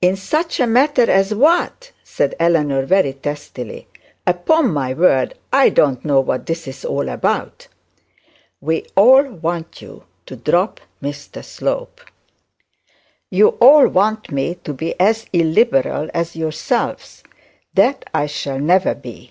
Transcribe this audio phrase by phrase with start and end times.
[0.00, 3.86] 'In such a matter as what?' said Eleanor very testily.
[4.26, 7.68] 'Upon my word I don't know what this is all about.'
[8.62, 12.00] 'We all want you to drop Mr Slope.'
[13.28, 14.94] 'You all want me to be
[15.34, 17.22] illiberal as yourselves.
[17.74, 19.30] That I shall never be.